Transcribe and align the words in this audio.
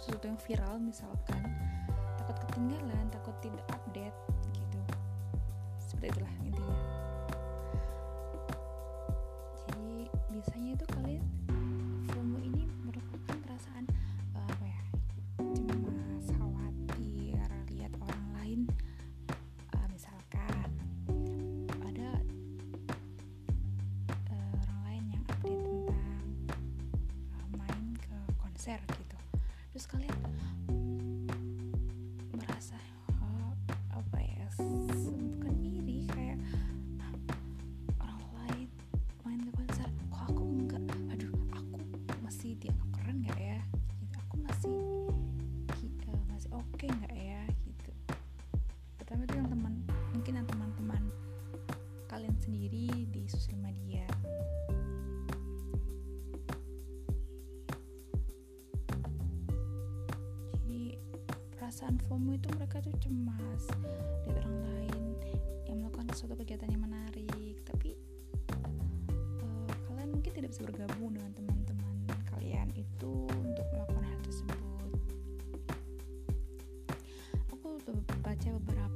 sesuatu 0.00 0.24
yang 0.32 0.40
viral 0.40 0.80
misalkan 0.80 1.44
takut 2.16 2.36
ketinggalan 2.48 3.04
takut 3.12 3.36
tidak 3.44 3.64
update 3.68 4.16
gitu. 4.56 4.80
Seperti 5.76 6.16
itulah 6.16 6.34
intinya. 6.40 6.78
Jadi 9.60 10.08
biasanya 10.32 10.70
itu 10.72 10.86
kalian 10.88 11.24
sendiri 52.50 53.06
di 53.14 53.22
sosial 53.30 53.62
media. 53.62 54.02
Jadi 60.58 60.98
perasaan 61.54 62.02
FOMO 62.10 62.34
itu 62.34 62.50
mereka 62.58 62.82
tuh 62.82 62.90
cemas 62.98 63.70
lihat 63.86 64.42
orang 64.42 64.66
lain 64.66 65.04
yang 65.70 65.78
melakukan 65.78 66.10
sesuatu 66.10 66.42
kegiatan 66.42 66.74
yang 66.74 66.82
menarik. 66.82 67.62
Tapi 67.62 67.94
eh, 69.46 69.70
kalian 69.86 70.10
mungkin 70.10 70.34
tidak 70.34 70.50
bisa 70.50 70.66
bergabung 70.66 71.14
dengan 71.14 71.30
teman-teman 71.30 72.02
kalian 72.34 72.66
itu 72.74 73.30
untuk 73.30 73.66
melakukan 73.70 74.10
hal 74.10 74.18
tersebut. 74.26 74.58
Aku 77.54 77.78
baca 78.26 78.48
beberapa 78.58 78.89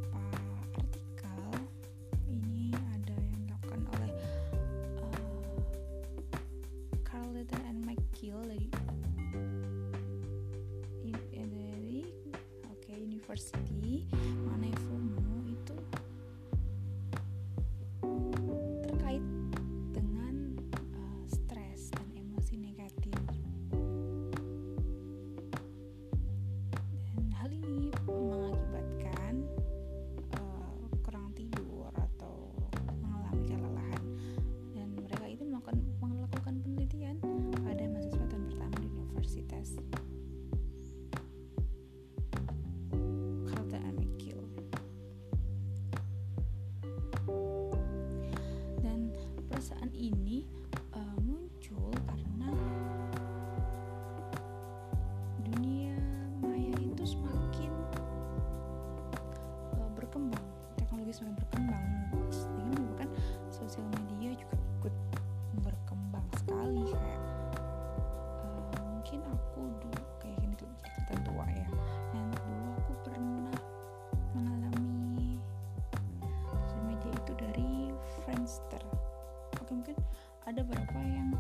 ada 80.45 80.61
beberapa 80.61 81.01
yang 81.01 81.33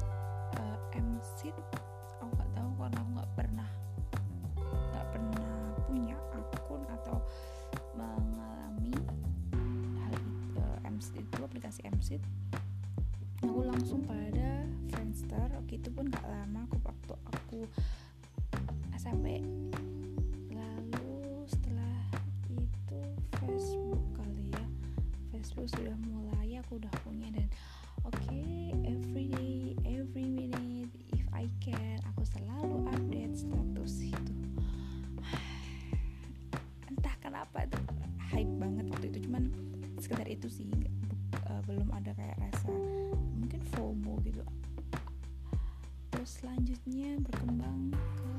uh, 0.56 0.78
MC 0.96 1.52
aku 2.20 2.32
nggak 2.32 2.50
tahu 2.56 2.70
karena 2.80 2.96
aku 2.96 3.10
nggak 3.12 3.32
pernah 3.36 3.68
nggak 4.64 5.06
pernah 5.12 5.52
punya 5.84 6.16
akun 6.32 6.82
atau 6.88 7.16
mengalami 7.92 8.96
hal 10.00 10.12
itu 10.16 10.56
uh, 10.56 10.78
MC 10.88 11.20
itu 11.20 11.38
aplikasi 11.44 11.80
MC 11.84 12.16
aku 13.44 13.60
langsung 13.68 14.00
pada 14.08 14.64
Friendster 14.88 15.52
oke 15.60 15.76
itu 15.76 15.92
pun 15.92 16.08
gak 16.08 16.24
lama 16.24 16.64
aku 16.64 16.80
waktu 16.80 17.14
aku 17.28 17.60
SMP 18.96 19.44
lalu 20.48 21.44
setelah 21.44 22.00
itu 22.48 23.00
Facebook 23.36 24.00
kali 24.16 24.48
ya. 24.48 24.64
Facebook 25.28 25.68
sudah 25.76 25.92
mulai 26.08 26.56
aku 26.56 26.80
udah 26.80 26.92
sekedar 40.44 40.60
itu 40.60 40.60
sih 40.60 40.68
eh, 41.48 41.60
belum 41.64 41.88
ada 41.96 42.12
kayak 42.12 42.36
rasa 42.36 42.68
mungkin 43.40 43.60
FOMO 43.72 44.20
gitu. 44.28 44.44
Terus 46.12 46.30
selanjutnya 46.40 47.16
berkembang 47.24 47.92
ke 47.96 48.32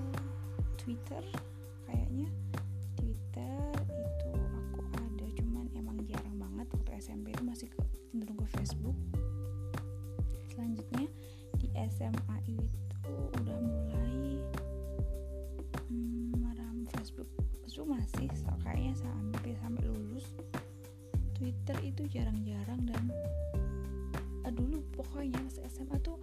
Twitter 0.77 1.23
kayaknya 1.89 2.29
Twitter 2.93 3.57
itu 3.89 4.29
aku 4.37 4.81
ada 4.93 5.27
cuman 5.41 5.65
emang 5.73 5.97
jarang 6.05 6.37
banget 6.37 6.67
waktu 6.77 6.91
SMP 7.01 7.33
itu 7.33 7.43
masih 7.43 7.67
ke, 7.73 7.77
cenderung 8.13 8.37
ke 8.37 8.47
Facebook. 8.53 8.97
Selanjutnya 10.53 11.09
di 11.57 11.67
SMA 11.89 12.37
itu 12.45 13.17
udah 13.41 13.57
mulai 13.65 14.37
hmm, 15.89 16.85
Facebook. 16.93 17.29
Facebook 17.65 17.89
masih 17.97 18.29
so- 18.37 18.61
kayaknya 18.61 18.93
sampai 18.93 19.51
sampai 19.57 19.83
lulus 19.89 20.25
Twitter 21.35 21.75
itu 21.83 22.07
jarang-jarang 22.07 22.79
dan 22.87 23.03
eh, 24.47 24.53
dulu 24.55 24.79
pokoknya 24.95 25.35
pas 25.43 25.59
SMA 25.67 25.99
tuh 25.99 26.15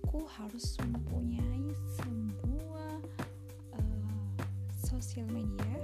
aku 0.00 0.24
harus 0.24 0.80
mempunyai 0.80 1.68
sebuah 2.00 2.96
eh, 3.76 4.40
sosial 4.80 5.28
media 5.28 5.76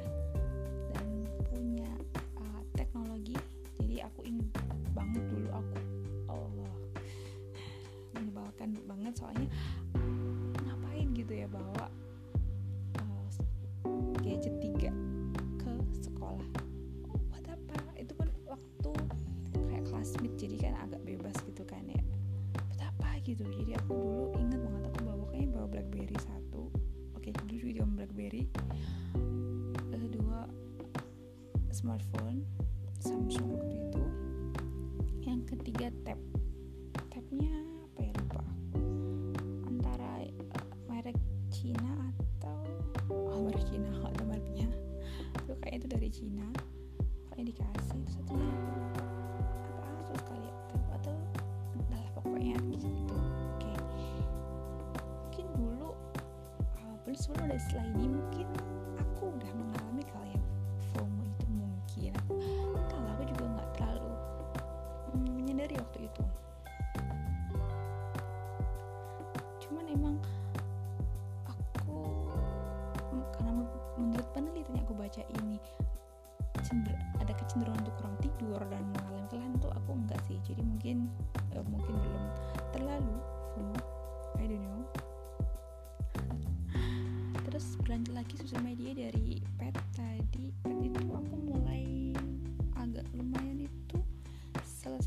dan 0.97 1.09
punya 1.53 1.93
eh, 2.41 2.63
teknologi. 2.73 3.37
Jadi 3.77 4.01
aku 4.01 4.25
inget 4.25 4.49
banget 4.97 5.23
dulu 5.29 5.49
aku 5.53 5.77
Allah 6.33 6.75
menyebalkan 8.17 8.73
banget 8.89 9.15
soalnya 9.21 9.49
ngapain 10.65 11.13
gitu 11.13 11.33
ya 11.37 11.47
bawa 11.53 11.86
tempo. 36.07 36.36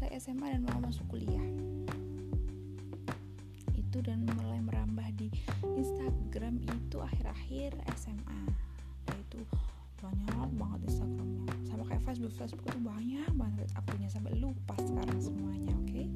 selesai 0.09 0.25
SMA 0.25 0.57
dan 0.57 0.65
mau 0.65 0.81
masuk 0.81 1.05
kuliah. 1.05 1.45
Itu 3.77 4.01
dan 4.01 4.25
mulai 4.25 4.57
merambah 4.57 5.05
di 5.13 5.29
Instagram 5.77 6.57
itu 6.65 6.97
akhir-akhir 6.97 7.77
SMA 7.93 8.41
yaitu 9.05 9.05
nah, 9.05 9.17
itu 9.21 9.39
banyak 10.01 10.49
banget 10.57 10.79
Instagramnya. 10.89 11.45
Sama 11.69 11.83
kayak 11.85 12.01
Facebook 12.09 12.33
Facebook 12.41 12.65
itu 12.65 12.79
banyak 12.81 13.29
banget 13.37 13.69
akunnya 13.77 14.09
sampai 14.09 14.33
lupa 14.41 14.73
sekarang 14.81 15.19
semuanya 15.21 15.73
oke? 15.77 15.85
okay? 15.93 16.07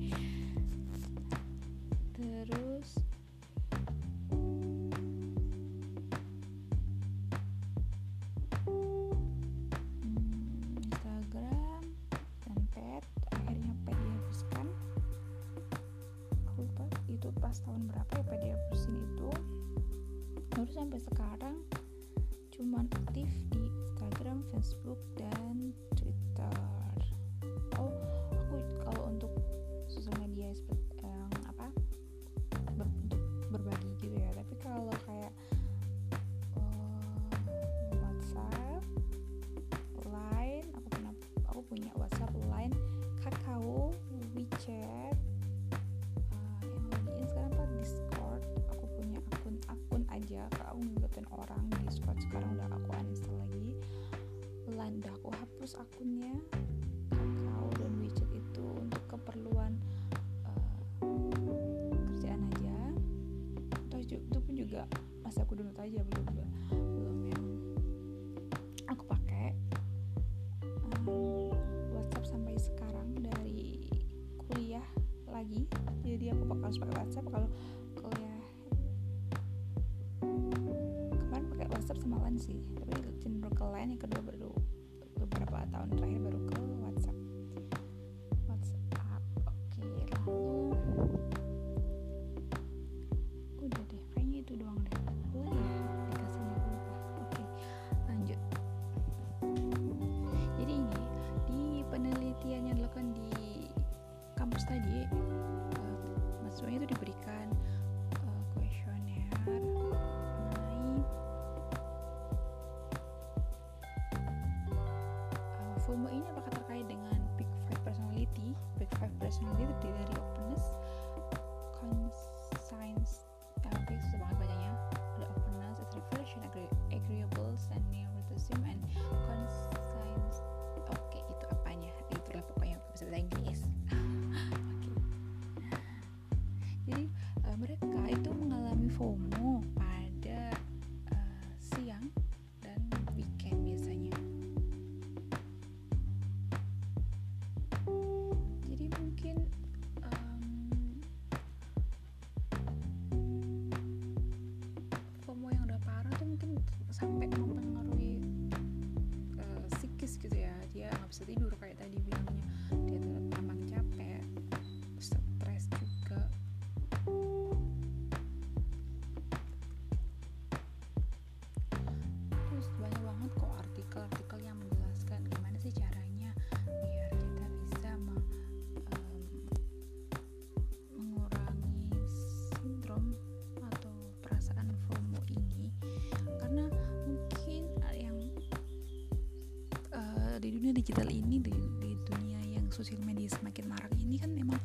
digital 190.84 191.08
ini 191.08 191.40
di, 191.40 191.56
di 191.80 191.96
dunia 192.04 192.60
yang 192.60 192.68
sosial 192.68 193.00
media 193.08 193.32
semakin 193.32 193.72
marak 193.72 193.96
ini 193.96 194.20
kan 194.20 194.36
memang 194.36 194.60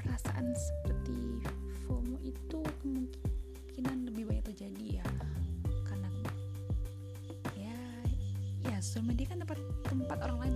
perasaan 0.00 0.56
seperti 0.56 1.44
FOMO 1.84 2.16
itu 2.24 2.64
kemungkinan 2.80 4.08
lebih 4.08 4.32
banyak 4.32 4.48
terjadi 4.48 5.04
ya. 5.04 5.06
Karena 5.84 6.08
ya 7.52 7.76
ya 8.64 8.80
sosial 8.80 9.12
media 9.12 9.28
kan 9.28 9.44
tempat 9.44 9.60
tempat 9.84 10.18
orang 10.24 10.38
lain 10.40 10.55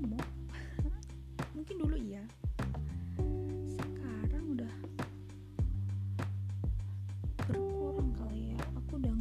Mungkin 1.56 1.76
dulu 1.76 1.96
iya. 1.96 2.24
Sekarang 3.76 4.44
udah 4.56 4.74
berkurang 7.44 8.10
kali 8.16 8.54
ya. 8.54 8.58
Aku 8.84 8.96
udah 8.96 9.14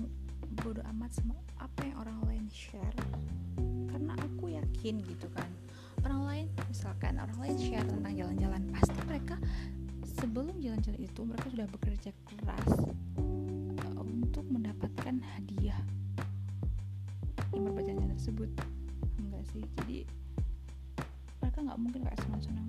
bodo 0.64 0.82
amat 0.96 1.12
sama 1.16 1.36
apa 1.60 1.82
yang 1.84 1.98
orang 2.00 2.20
lain 2.28 2.46
share. 2.52 2.96
Karena 3.92 4.16
aku 4.16 4.56
yakin 4.56 5.04
gitu 5.04 5.28
kan. 5.36 5.50
Orang 6.06 6.24
lain 6.28 6.46
misalkan 6.72 7.20
orang 7.20 7.36
lain 7.44 7.58
share 7.60 7.84
tentang 7.84 8.14
jalan-jalan 8.16 8.64
pasti 8.72 9.00
mereka 9.04 9.36
sebelum 10.20 10.56
jalan-jalan 10.60 11.00
itu 11.00 11.20
mereka 11.24 11.48
sudah 11.52 11.68
bekerja 11.72 12.12
keras 12.28 12.72
uh, 13.20 14.04
untuk 14.04 14.44
mendapatkan 14.52 15.16
hadiah 15.36 15.80
yang 17.56 17.72
berjalan 17.76 18.12
tersebut. 18.16 18.50
Enggak 19.20 19.44
sih? 19.52 19.64
Jadi 19.80 19.98
mereka 21.40 21.58
nggak 21.64 21.80
mungkin 21.80 22.02
kayak 22.06 22.20
senang-senang. 22.24 22.68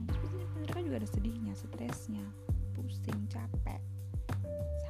Mereka 0.62 0.78
juga 0.86 0.96
ada 1.02 1.08
sedihnya 1.08 1.54
stresnya 1.54 2.24
pusing 2.74 3.20
capek 3.30 3.82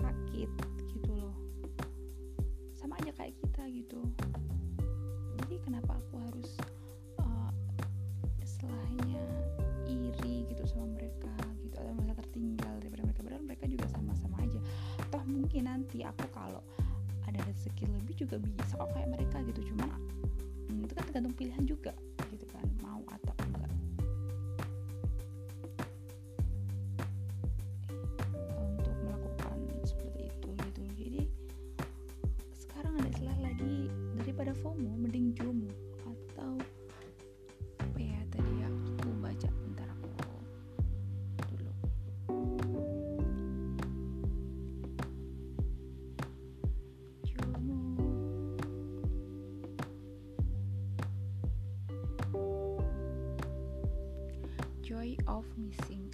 sakit 0.01 0.51
gitu 0.95 1.13
loh. 1.13 1.37
Sama 2.77 2.97
aja 3.01 3.13
kayak 3.17 3.37
kita 3.41 3.63
gitu. 3.73 4.01
Jadi 5.41 5.55
kenapa 5.65 5.97
aku 5.97 6.15
harus 6.31 6.51
uh, 7.21 7.51
iri 9.89 10.47
gitu 10.49 10.63
sama 10.69 10.93
mereka 10.97 11.33
gitu 11.65 11.77
atau 11.81 11.93
mereka 11.97 12.21
tertinggal 12.25 12.75
daripada 12.81 13.03
mereka? 13.05 13.21
Padahal 13.25 13.45
mereka 13.45 13.65
juga 13.69 13.87
sama-sama 13.93 14.37
aja. 14.45 14.61
Toh 15.11 15.25
mungkin 15.27 15.69
nanti 15.69 16.05
aku 16.05 16.25
kalau 16.33 16.63
ada 17.27 17.41
rezeki 17.47 17.89
lebih 17.89 18.15
juga 18.27 18.37
bisa 18.39 18.77
kok 18.77 18.91
kayak 18.93 19.13
mereka 19.13 19.43
gitu. 19.45 19.73
Cuma 19.73 19.89
hmm, 20.69 20.87
itu 20.87 20.93
kan 20.93 21.05
tergantung 21.09 21.35
pilihan 21.35 21.65
juga 21.67 21.93
Joy 55.01 55.17
of 55.27 55.47
Missing 55.57 56.10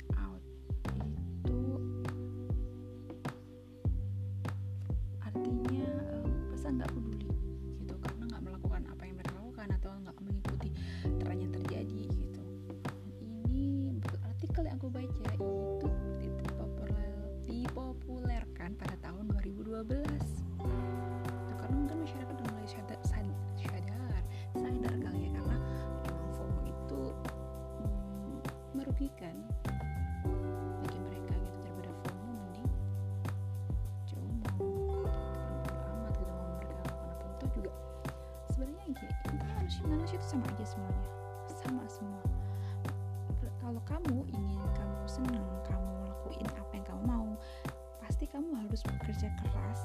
harus 48.76 48.92
bekerja 48.92 49.32
keras. 49.40 49.80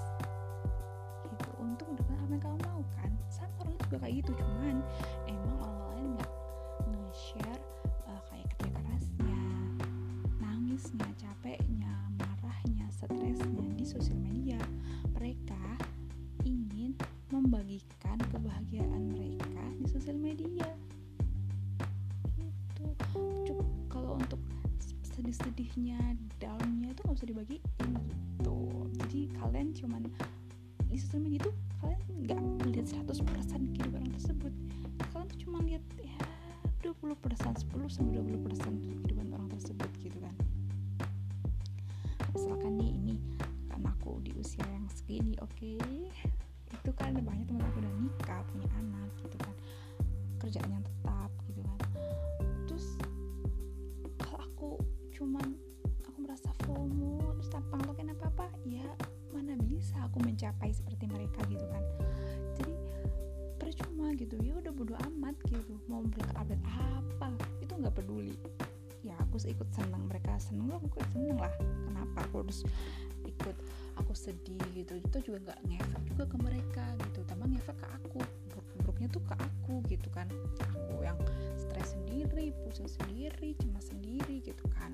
Gitu. 1.23 1.47
Untuk 1.63 1.87
mendapatkan 1.95 2.27
apa 2.27 2.33
yang 2.35 2.43
kamu 2.43 2.57
mau 2.67 2.83
kan? 2.99 3.11
Sama 3.31 3.55
orang 3.63 3.75
juga 3.87 3.95
kayak 4.03 4.15
gitu 4.19 4.31
cuman 4.35 4.75
emang 5.31 5.57
orang 5.63 5.79
lain 5.95 6.07
nggak 6.19 6.31
nge-share 6.91 7.63
uh, 8.11 8.21
kayak 8.27 8.51
kerja 8.51 8.69
kerasnya. 8.75 9.43
Nangisnya 10.43 11.07
capeknya 11.15 11.95
marahnya 12.19 12.83
stresnya 12.91 13.71
di 13.79 13.87
sosial 13.87 14.19
media. 14.19 14.59
Mereka 15.15 15.63
ingin 16.43 16.91
membagikan 17.31 18.19
kebahagiaan 18.27 19.07
mereka 19.07 19.63
di 19.79 19.87
sosial 19.87 20.19
media. 20.19 20.67
Gitu. 22.35 22.85
Cuk, 23.47 23.63
kalau 23.87 24.19
untuk 24.19 24.43
sedih-sedihnya 25.15 26.19
downnya 26.43 26.91
itu 26.91 26.99
nggak 27.07 27.15
usah 27.15 27.27
jadi 27.31 27.55
kalian 29.39 29.71
cuman 29.75 30.03
di 30.91 30.99
sosial 30.99 31.23
media 31.23 31.39
itu 31.47 31.51
kalian 31.79 32.01
nggak 32.27 32.39
melihat 32.67 32.85
100% 33.07 33.73
kehidupan 33.73 34.03
orang 34.03 34.13
tersebut. 34.19 34.53
Kalian 35.11 35.27
tuh 35.31 35.39
cuma 35.47 35.57
lihat 35.63 35.83
ya 35.97 36.17
20% 36.83 37.15
10 37.15 37.87
sampai 37.87 38.19
20% 38.19 38.75
kehidupan 38.83 39.27
orang 39.31 39.49
tersebut 39.55 39.89
gitu 40.03 40.17
kan. 40.19 40.35
Misalkan 42.35 42.75
nih 42.75 42.91
ini 42.91 43.15
karena 43.71 43.91
aku 43.95 44.19
di 44.19 44.35
usia 44.35 44.65
yang 44.67 44.85
segini 44.91 45.39
oke? 45.39 45.79
Itu 46.71 46.91
kan 46.97 47.15
banyak 47.15 47.45
teman 47.47 47.63
aku 47.63 47.79
udah 47.79 47.93
nikah 48.01 48.41
punya 48.51 48.67
anak 48.81 49.09
gitu 49.23 49.37
kan. 49.39 49.55
Kerjaan 50.43 50.69
yang 50.73 50.83
tetap 50.83 51.31
gitu 51.47 51.61
kan. 51.63 51.79
Terus 52.67 52.85
kalau 54.19 54.39
aku 54.43 54.69
cuman 55.15 55.55
aku 60.11 60.27
mencapai 60.27 60.75
seperti 60.75 61.07
mereka 61.07 61.39
gitu 61.47 61.63
kan. 61.71 61.83
Jadi 62.59 62.73
percuma 63.55 64.11
gitu 64.19 64.35
ya 64.43 64.59
udah 64.59 64.75
bodo 64.75 64.99
amat 65.07 65.39
gitu. 65.47 65.79
Mau 65.87 66.03
mereka 66.03 66.35
update 66.35 66.65
apa? 66.67 67.31
Itu 67.63 67.79
nggak 67.79 67.95
peduli. 67.95 68.35
Ya 69.07 69.15
aku 69.23 69.39
ikut 69.47 69.71
seneng 69.71 70.11
mereka 70.11 70.35
seneng 70.35 70.67
aku 70.75 70.91
ikut 70.91 71.07
seneng 71.15 71.39
lah. 71.39 71.53
Kenapa 71.87 72.27
aku 72.27 72.43
harus 72.43 72.67
ikut? 73.23 73.55
Aku 74.03 74.11
sedih 74.11 74.59
gitu. 74.75 74.99
Itu 74.99 75.31
juga 75.31 75.47
nggak 75.47 75.59
ngefek 75.71 76.01
juga 76.11 76.23
ke 76.27 76.37
mereka 76.43 76.85
gitu. 77.07 77.23
Tambah 77.23 77.47
ngefek 77.47 77.77
ke 77.79 77.87
aku. 77.87 78.19
Buruk-buruknya 78.51 79.07
tuh 79.15 79.23
ke 79.23 79.35
aku 79.39 79.73
gitu 79.87 80.11
kan. 80.11 80.27
Aku 80.59 80.99
yang 80.99 81.15
stres 81.55 81.95
sendiri 81.95 82.51
pusing 82.67 82.91
sendiri 82.91 83.55
cemas 83.63 83.87
sendiri 83.87 84.43
gitu 84.43 84.67
kan 84.75 84.91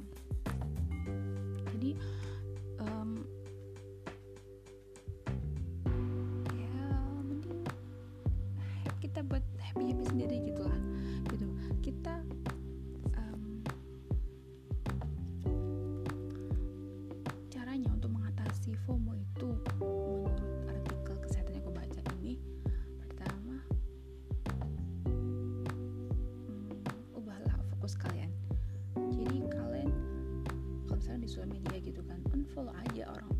unfollow 32.58 32.74
aja 32.74 33.06
orang-orang 33.14 33.37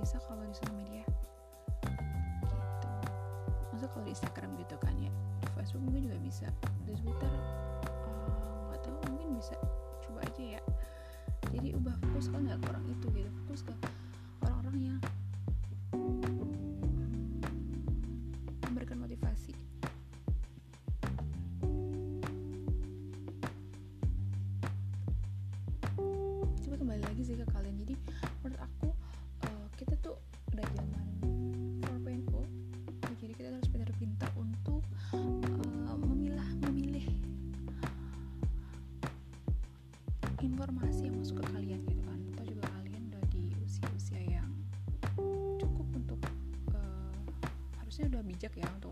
bisa 0.00 0.16
kalau 0.26 0.42
di 0.46 0.54
sosial 0.56 0.74
media. 0.76 1.04
Gitu. 1.04 2.56
Masa 3.74 3.86
kalau 3.92 4.04
di 4.06 4.12
Instagram 4.14 4.50
gitu 4.58 4.76
kan 4.80 4.94
ya 4.98 5.12
di 5.44 5.48
Facebook 5.54 5.82
mungkin 5.84 6.02
juga 6.08 6.18
bisa 6.24 6.46
di 6.88 6.92
Twitter 6.96 7.32
eh, 7.32 8.60
nggak 8.70 8.80
uh, 8.80 8.82
tahu 8.82 8.96
mungkin 9.12 9.28
bisa 9.36 9.54
coba 10.08 10.20
aja 10.24 10.44
ya. 10.58 10.62
Jadi 11.52 11.68
ubah 11.76 11.94
fokus 12.02 12.26
kalau 12.32 12.42
nggak 12.48 12.60
Saya 47.94 48.10
udah 48.10 48.26
bijak 48.26 48.58
ya 48.58 48.66
untuk 48.74 48.90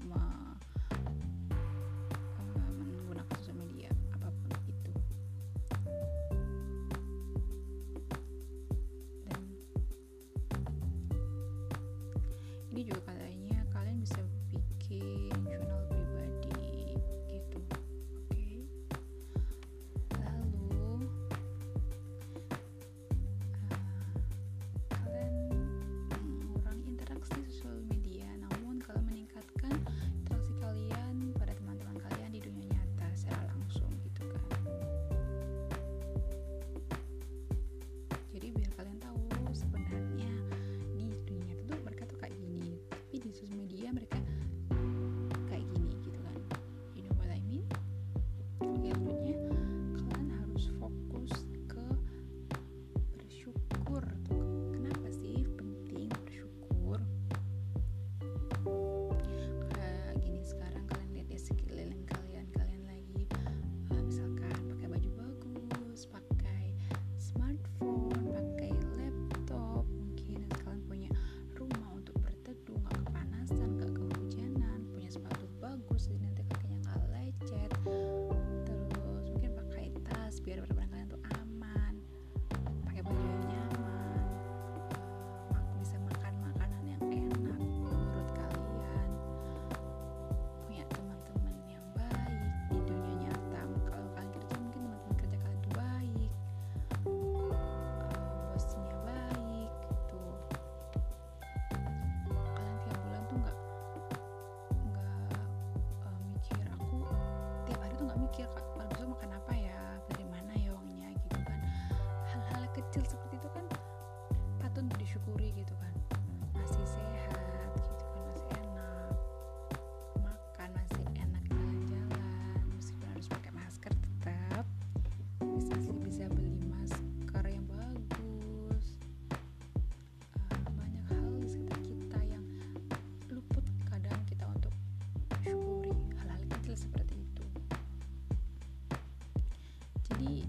に 140.22 140.48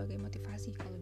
sebagai 0.00 0.16
motivasi 0.16 0.72
kalau 0.72 0.96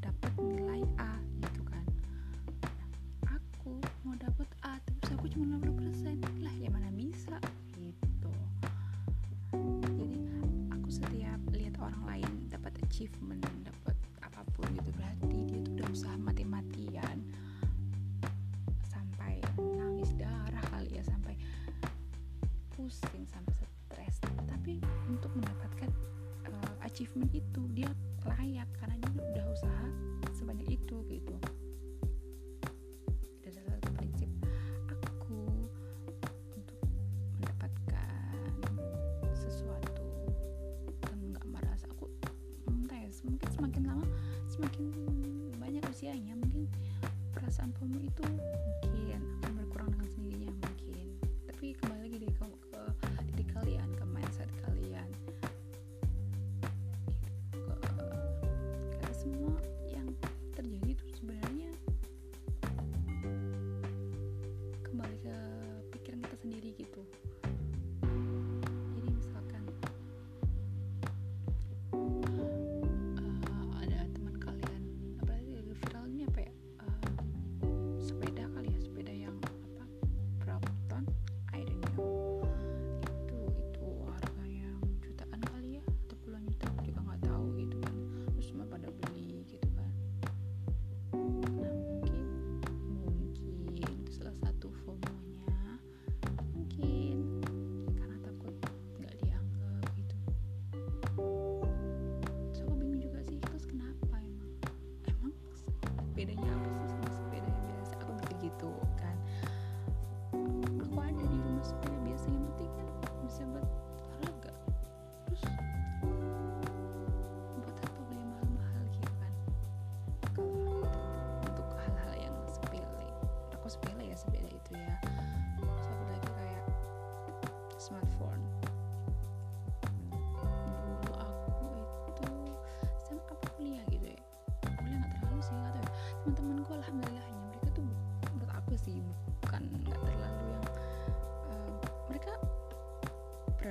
dapat 0.00 0.32
nilai 0.40 0.82
A 0.98 1.18
gitu 1.42 1.62
kan. 1.66 1.84
Nah, 3.22 3.38
aku 3.38 3.78
mau 4.02 4.16
dapat 4.18 4.48
A 4.64 4.80
terus 4.82 5.14
aku 5.14 5.26
cuma 5.30 5.58
60% 5.60 6.42
lah 6.42 6.54
ya 6.56 6.68
mana 6.72 6.90
bisa 6.94 7.36
gitu. 7.78 8.32
Jadi 9.54 10.10
aku 10.72 10.88
setiap 10.90 11.40
lihat 11.54 11.74
orang 11.78 12.02
lain 12.06 12.30
dapat 12.50 12.74
achievement 12.86 13.42
dapat 13.62 13.96
apa 14.24 14.42
pun 14.56 14.66
gitu 14.74 14.90
berarti 14.96 15.38
dia 15.46 15.60
tuh 15.62 15.72
udah 15.78 15.88
usaha 15.92 16.16
mati-matian. 16.18 17.18
Sampai 18.88 19.38
nangis 19.58 20.10
darah 20.18 20.64
kali 20.72 20.98
ya 20.98 21.04
sampai 21.06 21.38
pusing 22.74 23.26
sampai 23.28 23.54
stres. 23.86 24.18
Tapi 24.48 24.80
untuk 25.06 25.30
mendapatkan 25.36 25.90
uh, 26.48 26.74
achievement 26.86 27.30
itu 27.30 27.62
dia 27.72 27.90
layak 28.24 28.68
karena 28.80 28.96
dia 29.00 29.10
udah 29.20 29.44
usaha 29.52 29.86
sebanyak 30.32 30.68
itu 30.80 30.96
gitu. 31.08 31.34
Itu 33.22 33.48
salah 33.52 33.76
satu 33.76 33.90
prinsip 33.96 34.30
aku 34.90 35.40
untuk 36.56 36.80
mendapatkan 37.38 38.56
sesuatu 39.36 40.08
dan 41.04 41.18
nggak 41.32 41.46
merasa 41.48 41.86
aku 41.92 42.08
tes 42.88 43.20
mungkin 43.24 43.48
semakin 43.52 43.82
lama 43.88 44.06
semakin 44.48 44.84
banyak 45.56 45.84
usianya 45.88 46.34
mungkin 46.36 46.68
perasaan 47.32 47.72
kamu 47.80 48.08
itu 48.08 48.24
mungkin 48.84 49.20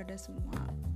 ada 0.04 0.20
semua. 0.20 0.93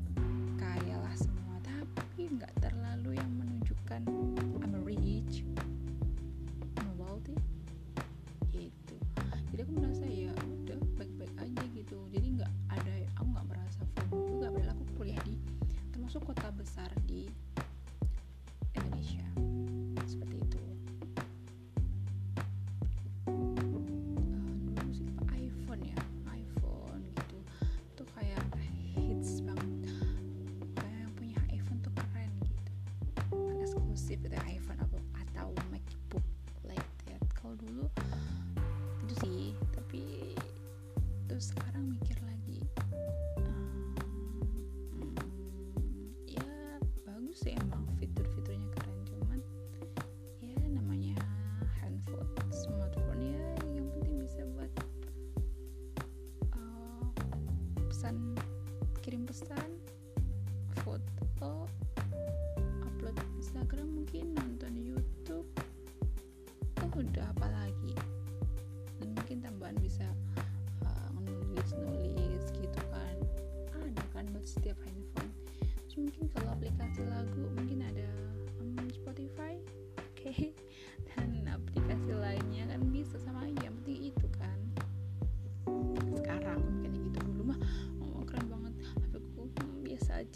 videos 41.39 41.68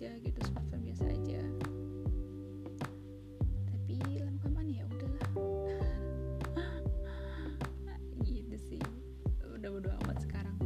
aja 0.02 0.18
gitu 0.18 0.40
smartphone 0.50 0.82
biasa 0.82 1.06
aja. 1.14 1.38
Tapi 3.70 4.02
lama-lama 4.18 4.66
ya 4.66 4.82
udahlah. 4.90 5.30
Gitu 8.26 8.56
sih 8.58 8.82
udah 9.46 9.70
bodo 9.70 9.94
amat 10.02 10.18
sekarang. 10.26 10.58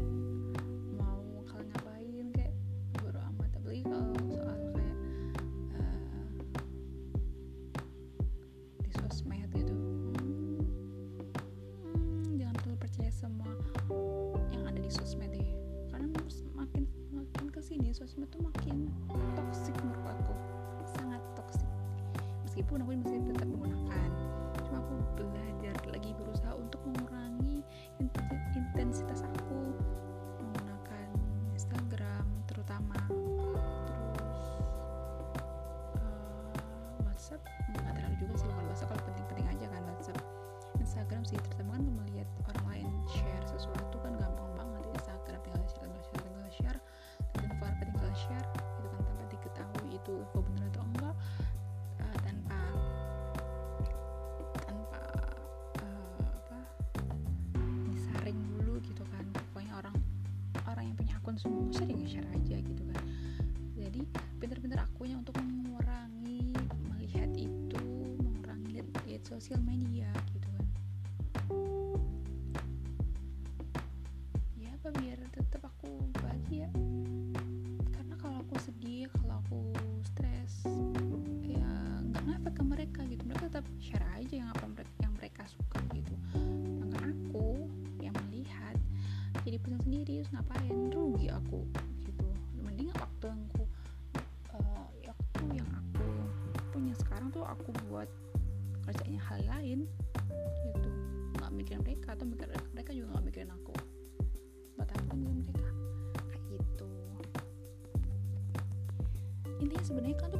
Mau 0.97 1.45
kalau 1.45 1.69
ngapain 1.69 2.33
kayak 2.33 2.57
bodo 2.97 3.21
amat. 3.37 3.53
Tapi 3.61 3.85
kalau 3.85 4.17
soal 4.25 4.61
kayak 4.73 4.97
uh, 5.77 6.33
di 8.81 8.91
sosmed 8.97 9.53
gitu. 9.53 9.77
Hmm, 11.85 12.41
jangan 12.41 12.57
terlalu 12.65 12.81
percaya 12.81 13.13
semua 13.13 13.53
yang 14.49 14.65
ada 14.65 14.81
di 14.81 14.89
sosmed 14.89 15.29
deh. 15.29 15.53
Karena 15.93 16.09
makin 16.57 16.89
makin 17.13 17.53
ke 17.53 17.61
sini 17.61 17.93
sosmed 17.93 18.33
tuh 18.33 18.41
makin 18.41 18.66
pun 22.67 22.83
aku 22.83 22.99
masih 22.99 23.23
tetap 23.31 23.47
menggunakan. 23.47 24.11
Cuma 24.67 24.79
aku 24.83 24.95
belajar 25.15 25.56
semua 61.37 61.65
aku 61.69 61.75
sering 61.77 62.01
share 62.09 62.29
aja 62.33 62.57
gitu 62.61 62.83
kan. 62.93 63.03
Jadi 63.77 64.01
pinter-pinter 64.41 64.81
akunya 64.81 65.17
untuk 65.21 65.37
mengurangi 65.39 66.53
melihat 66.93 67.31
itu 67.37 67.85
mengurangi 68.21 68.83
lihat 69.07 69.23
sosial 69.29 69.61
media. 69.63 70.09
sebenarnya 109.97 110.21
kan 110.21 110.36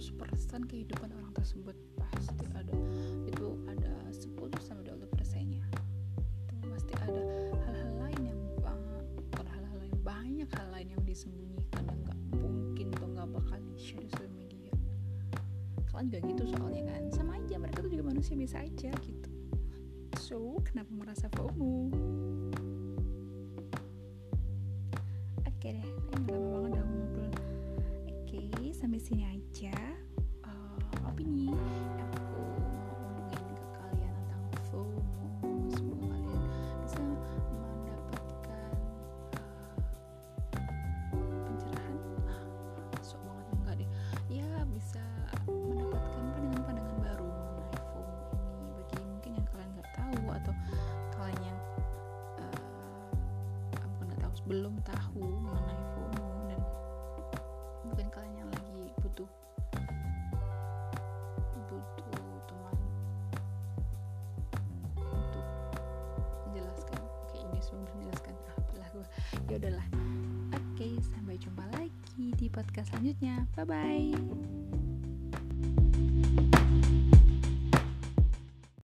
100% 0.00 0.70
kehidupan 0.70 1.10
orang 1.14 1.32
tersebut. 1.34 1.76
Pasti 1.98 2.46
ada. 2.54 2.74
Itu 3.26 3.58
ada 3.66 3.92
10 4.10 4.34
sampai 4.62 4.84
20 4.86 5.10
persennya. 5.12 5.64
Itu 6.54 6.66
pasti 6.70 6.92
ada 6.98 7.22
hal-hal 7.68 7.92
lain 7.98 8.20
yang 8.34 8.40
bukan 8.58 9.46
hal-hal 9.50 9.76
lain 9.82 9.94
banyak 10.00 10.48
hal 10.54 10.68
lain 10.72 10.88
yang 10.94 11.02
disembunyikan 11.04 11.82
yang 11.86 12.00
nggak 12.06 12.20
mungkin 12.38 12.86
atau 12.96 13.08
nggak 13.10 13.28
bakal 13.34 13.58
di 13.62 13.74
share 13.78 14.06
social 14.08 14.30
media. 14.32 14.72
Kalian 15.90 16.10
juga 16.10 16.18
gitu 16.26 16.42
soalnya 16.54 16.82
kan. 16.90 17.02
Sama 17.12 17.38
aja 17.38 17.54
mereka 17.60 17.84
tuh 17.84 17.90
juga 17.92 18.04
manusia 18.10 18.34
biasa 18.34 18.66
aja 18.66 18.90
gitu. 19.04 19.30
So 20.24 20.56
kenapa 20.64 20.90
merasa 20.94 21.28
FOMO? 21.36 21.92
Oke 25.44 25.68
deh 25.74 25.84
ini 25.84 26.28
lama 26.28 26.48
banget 26.48 26.70
udah 26.76 26.84
ngobrol. 26.88 27.32
Oke 28.08 28.40
sampai 28.72 29.00
sini 29.00 29.24
aja. 29.28 29.43
podcast 72.54 72.94
selanjutnya. 72.94 73.50
Bye 73.58 73.66
bye. 73.66 74.53